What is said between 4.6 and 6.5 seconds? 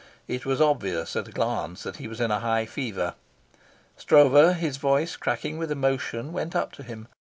voice cracking with emotion,